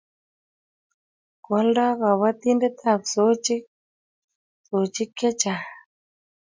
Koalda 1.45 1.85
kabatindet 1.99 2.79
ab 2.91 3.01
sochik, 3.11 3.63
sochik 4.67 5.09
chechsng 5.19 5.63